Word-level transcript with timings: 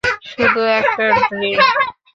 শুধু 0.29 0.61
একটা 0.77 1.05
ড্রিংক। 1.19 1.59